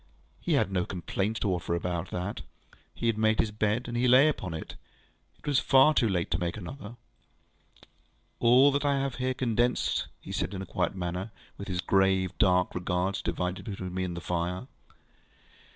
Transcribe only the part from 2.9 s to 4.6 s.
He had made his bed, and he lay upon